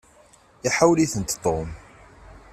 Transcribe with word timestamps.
Iḥawel-itent 0.67 1.37
Tom. 1.43 1.67